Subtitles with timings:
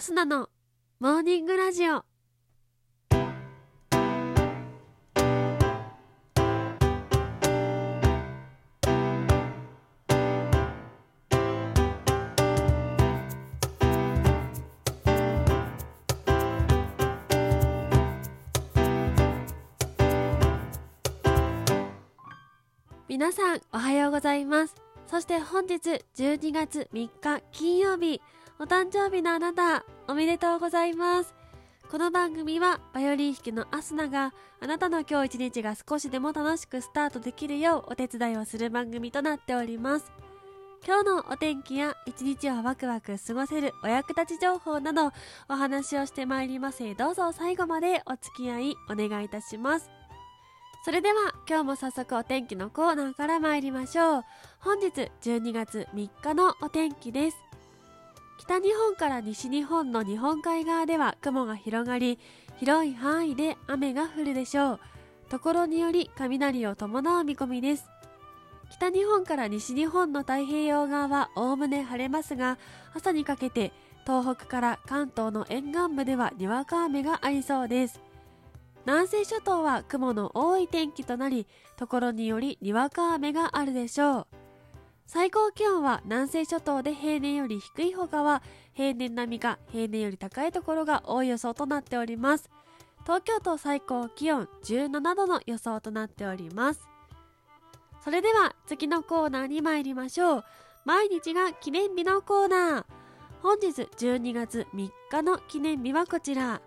[0.00, 0.48] アスナの
[0.98, 2.06] モーニングラジオ。
[23.06, 24.74] 皆さんおはようございます。
[25.08, 28.22] そして本日12月3日金曜日。
[28.60, 31.34] お誕生日のあなたおめでとうございます。
[31.90, 40.12] この番組はバイオリン弾きのアスナがあなたの今日一日が少しでも楽しくスタートできるようお手伝いをする番組となっております。
[40.86, 45.10] 今日のお天気や一日をワクワク過ごせるお役立ち情報など
[45.48, 46.94] お話をしてまいります。
[46.96, 49.88] どうぞ最後までお付き合いお願いいたします。
[50.84, 54.24] それでは今日も早速お天気のコーナーから参りましょう。
[54.58, 57.49] 本日12月3日のお天気です。
[58.40, 62.18] 北日本から西日本の日本海側では雲が広がり
[62.58, 64.80] 広い範囲で雨が降るでしょう。
[65.28, 67.84] ところにより雷を伴う見込みです。
[68.70, 72.56] 北日本から西日本の太平洋側はおおむね晴れますが
[72.94, 73.72] 朝にかけて
[74.06, 78.00] 東北から関東の沿岸部ではにわか雨がありそうです。
[78.86, 84.26] 南西諸島は雲の多い天気となり、ところによりにわか雨があるでしょう。
[85.12, 88.44] 最高気温は南西諸島で平年より低い他は
[88.74, 92.48] 平年並みか平年より高いところが多い予想となっております。
[93.02, 96.88] 東京都最高気温17度の予想となっております。
[98.04, 100.44] それでは次のコーナーに参りましょう。
[100.84, 102.84] 毎日が記念日のコーナー。
[103.42, 106.62] 本日12月3日の記念日はこちら。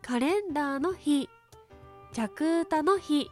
[0.00, 1.28] カレンダーの日。
[2.14, 3.28] 着歌の日、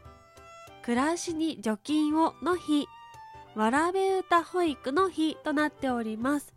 [0.82, 2.86] 暮らしに除菌をの日、
[3.55, 6.52] わらべ歌保育の日となっております。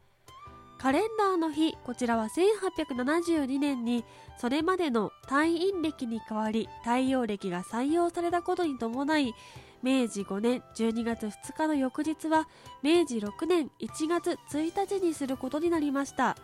[0.80, 4.04] カレンダーの日、こちらは1872年に
[4.38, 9.34] それまでの退院暦に代わり太陽暦が採用されたことに伴い、
[9.84, 12.48] 明治5年12月2日の翌日は
[12.82, 16.36] 明治6年1月1日にすることになりました。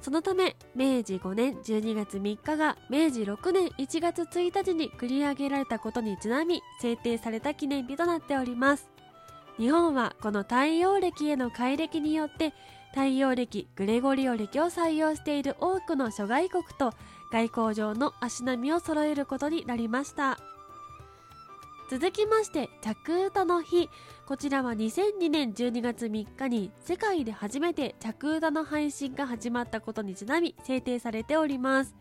[0.00, 8.88] そのため明治5年12月3日が明治6年1月1日に繰り上げられたことにちなみ制定された記念日となっております
[9.58, 12.54] 日本はこの太陽暦への改暦によって
[12.90, 16.92] 太陽暦グレゴリオ暦を採用している多くの諸外国と
[17.32, 20.38] 外交上の足並みを揃えることになりました。
[21.90, 23.90] 続きまして着歌の日。
[24.26, 31.94] こちらは2002年12月3日に世界で初めて着歌の配信が始まったことにちなみ制定されております。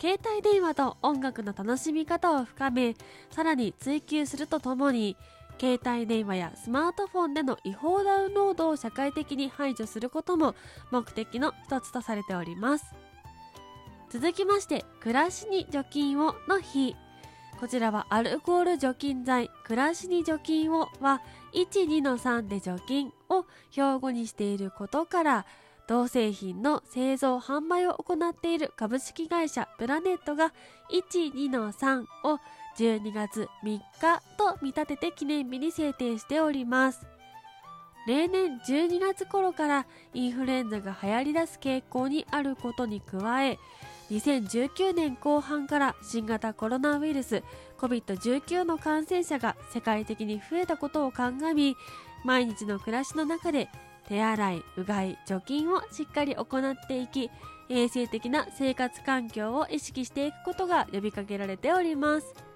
[0.00, 2.96] 携帯電話と音楽の楽しみ方を深め
[3.30, 5.16] さらに追求するとともに
[5.62, 10.56] 携帯電話やスマートフォンでの違法ダウンロードを社会的に排除することも
[10.90, 12.86] 目的の一つとされております。
[14.10, 16.96] 続きまして暮らしに除菌をの日。
[17.60, 21.22] こちらはアルコール除菌剤、暮らしに除菌をは
[21.54, 25.46] 1、2の3で除菌を標語にしていることから、
[25.86, 30.52] 同製品の製造販売を行っている株式会社プラネットが
[30.90, 32.40] 1、2の3を
[32.76, 33.82] 12月3日
[34.36, 37.06] と見立てて記念日に制定しております。
[38.06, 43.58] 例年12月頃からインフルエンザが流行り出す傾向にあることに加え、
[44.12, 47.42] 2019年後半から新型コロナウイルス
[47.78, 51.76] COVID-19 の感染者が世界的に増えたことを鑑み
[52.24, 53.70] 毎日の暮らしの中で
[54.08, 57.30] 手洗いうがい除菌をしっかり行っていき
[57.70, 62.51] 衛生的な生活環境を意識していくことが呼びかけられております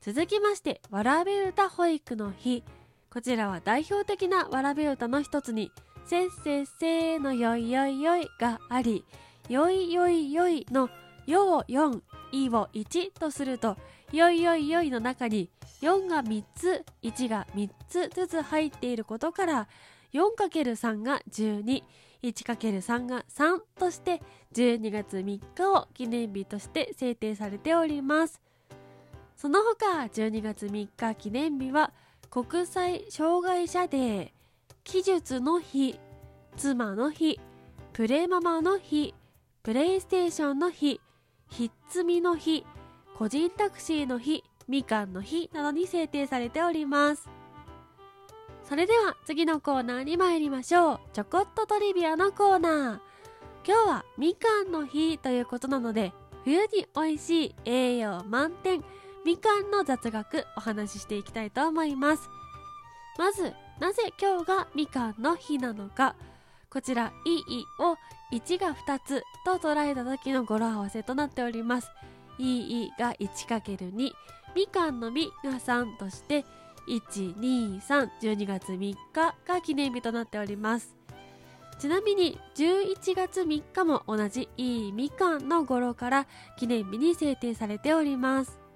[0.00, 2.64] 続きましてわらべ歌保育の日
[3.10, 5.72] こちらは代表的なわらべ歌の一つに
[6.04, 9.04] せっせっせーのよいよいよいがあり
[9.48, 10.88] よいよいよいの
[11.28, 12.00] よを4、
[12.32, 13.76] いを1とすると、
[14.12, 15.50] よいよいよいの中に
[15.82, 19.68] 4が3つ、1が3つずつ入っていることから、
[20.14, 21.82] 4×3 が12、
[22.22, 24.22] 1×3 が3として
[24.54, 25.40] 12月3日
[25.70, 28.40] を記念日として制定されております。
[29.38, 31.92] その他12月3日記念日は
[32.28, 34.30] 国際障害者デー、
[34.82, 36.00] 記述の日、
[36.56, 37.38] 妻の日、
[37.92, 39.14] プレママの日、
[39.62, 41.00] プレイステーションの日、
[41.50, 42.66] ひっつみの日、
[43.16, 47.28] 個人タクシーの日、みかんの日などに制定されております。
[48.64, 51.00] それでは次のコーナーに参りましょう。
[51.12, 53.00] ちょこっとトリビアのコーナー。
[53.64, 56.12] 今日はみかんの日ということなので、
[56.42, 58.82] 冬に美味しい栄養満点、
[59.28, 62.30] みかんの雑学お話ししていきたいと思います。
[63.18, 66.16] まず、なぜ今日がみかんの日なのか。
[66.70, 67.96] こちら、いいを
[68.32, 71.90] 1が2つと捉えた時の語呂合わせとなっております
[72.38, 74.12] いいが 1×2
[74.54, 76.44] みかんのみが3として
[76.88, 78.96] 12312月3日
[79.46, 80.94] が記念日となっております
[81.78, 86.26] ちなみに11月3日も同じいいみかんの語呂から
[86.58, 88.67] 記念日に制定されております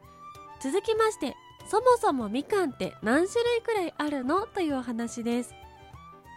[0.63, 1.35] 続きまして
[1.67, 5.55] そもそもみかんって何種類くらいあるのというお話です。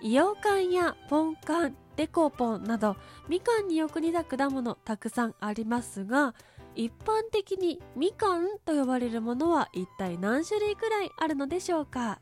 [0.02, 2.96] イヨカンやポンカンデコポンなど
[3.30, 6.34] みかんによく似た果物たくさんありますが
[6.76, 12.20] 一般的にみかんと呼ばれるものは一体何種類くらいあるのでしょうか？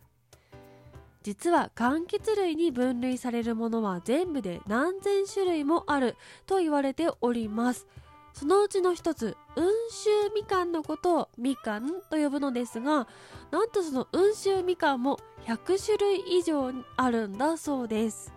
[1.23, 7.87] 実は柑橘類に分類されるものは全部で何千種類もあると言われております。
[8.33, 13.07] そのうちの一つ温州みかんのことをみかんと呼ぶのですが
[13.51, 18.33] なんとその温州みかんも100種類以上あるんだそうです。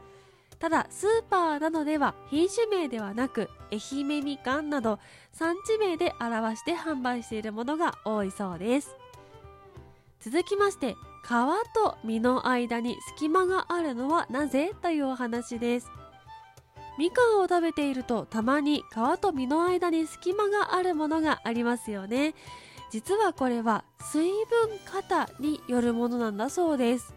[0.58, 4.98] ただスーパーなどでは品種名ではなく愛媛みかんなど
[5.32, 8.96] 産地名で表して販売しているものが多いそうです。
[10.20, 11.28] 続きまして皮
[11.74, 15.90] と実の間に隙間があるのはなぜというお話です。
[16.98, 22.34] みかんを食べているとたまに皮と実の間に隙間があるものがありますよね。
[22.90, 27.14] 実はこれは水分過多によるものなんだそうです。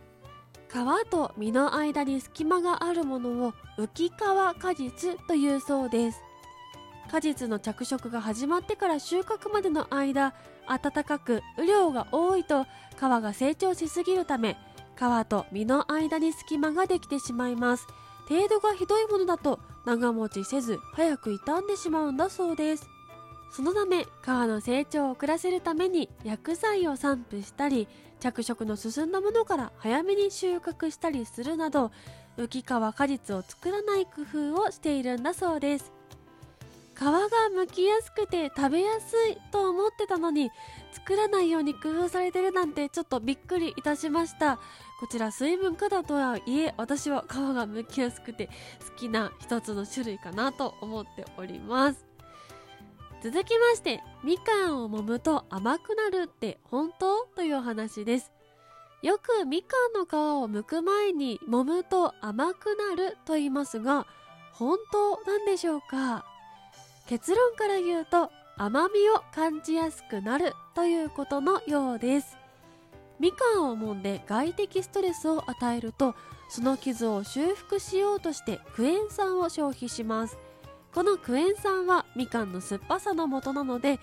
[0.68, 6.22] 皮と実の間に隙間があるものを浮き皮果実というそうです。
[7.10, 10.36] 果実の着色が始まってから収穫までの間
[10.68, 12.68] 暖かく雨量が多いと皮
[13.00, 14.58] が成長しすぎるため
[14.96, 17.88] 皮と実の間に隙間ができてしまいます。
[18.30, 22.88] 程度がひどいものだと長持ちせず早く傷んでしまうんだそうです。
[23.52, 27.88] そのため皮の成長を遅らせるために薬剤を散布したり
[28.20, 31.92] 着色の進んだものから早めに収穫したりするなど
[32.38, 34.22] 浮き皮果実を作らない工
[34.54, 35.92] 夫をしているんだそうです。
[36.96, 37.12] 皮が
[37.56, 40.52] 剥きやすくて食べやすいと思ってたのに
[40.92, 44.60] 作らないように工夫されてるなんてちょっとびっくりいたしました。
[45.00, 52.06] こちら水分過多とはいえ私は皮が剥きやすくて好きな一つの種類かなと思っております。
[53.24, 57.26] 続きましてみかんを揉むと甘くなるって本当？
[57.36, 58.32] というお話です。
[59.02, 64.06] よくみかんの皮を剥く前に揉むと甘くなると言いますが
[64.52, 66.26] 本当なんでしょうか？
[67.08, 68.30] 結論から言うと
[68.62, 72.38] 甘みを感じやすくなるということのようです。
[73.18, 76.14] みかんを揉んで外的ストレスを与えると
[76.50, 80.38] その傷を修復しようとしてクエン酸を消費します。
[80.94, 83.98] このクエン酸はみかんの酸っぱさの元なので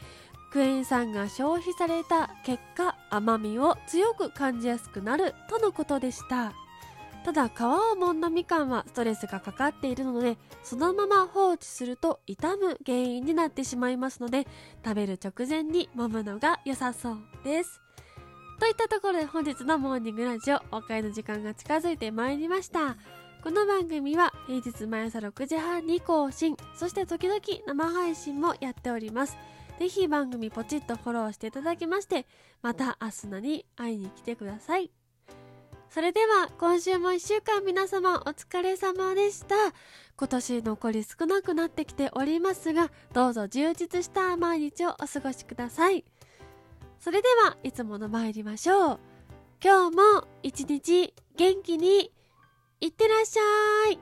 [0.51, 6.55] クエン酸が消費された結果甘みを強く感じやすくなるとのことでした。
[7.27, 14.47] ただ皮を揉んだみかんはストレスがかかっているのでそのまま放置すると傷む原因になってしまいますので
[14.85, 17.81] 食べる直前に揉むのが良さそうです
[18.61, 22.97] といったところで本日のモーニングラジオお別れの時間が近づいてまいりました
[23.43, 29.37] この番組は平日毎朝6時半に更新、そして時々生配信もやっております。
[29.79, 32.27] ぜひ番組ポチッとフォローしていただきまして、
[32.61, 34.91] また明日のに会いに来てください。
[35.97, 39.55] それでは今週も1週間皆様お疲れ様でした。
[40.19, 46.05] 今年残り少なくなってきておりますが、どうぞ充実した毎日をお過ごしください。
[47.01, 49.01] それではいつもの参りましょう。
[49.65, 52.13] 今日も一日元気に
[52.83, 53.99] いってらっしゃい